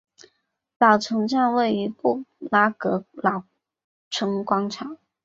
[0.79, 3.43] 老城站位于布拉格老
[4.09, 4.97] 城广场。